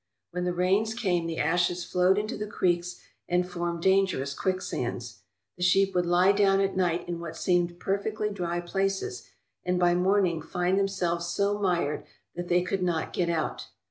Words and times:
When 0.31 0.45
the 0.45 0.51
rains 0.55 0.95
came 0.95 1.27
the 1.27 1.37
ashes 1.37 1.83
flowed 1.83 2.17
into 2.17 2.35
the 2.35 2.47
creeks 2.47 2.99
and 3.29 3.47
formed 3.47 3.83
dangerous 3.83 4.33
quicksands. 4.33 5.19
The 5.57 5.61
sheep 5.61 5.93
would 5.93 6.07
lie 6.07 6.31
down 6.31 6.59
at 6.59 6.75
night 6.75 7.07
in 7.07 7.19
what 7.19 7.37
seemed 7.37 7.79
per 7.79 7.99
fectly 7.99 8.33
dry 8.33 8.61
places 8.61 9.27
and 9.63 9.79
by 9.79 9.93
morning 9.93 10.41
find 10.41 10.79
themselves 10.79 11.27
so 11.27 11.59
mired 11.59 12.03
that 12.33 12.47
they 12.47 12.63
could 12.63 12.81
not 12.81 13.13
get 13.13 13.29
out. 13.29 13.67